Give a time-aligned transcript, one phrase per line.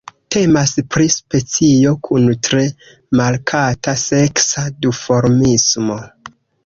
[0.35, 2.63] Temas pri specio kun tre
[3.21, 6.01] markata seksa duformismo.